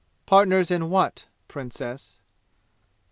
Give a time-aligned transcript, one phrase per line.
[0.25, 2.21] "Partners in what, Princess?"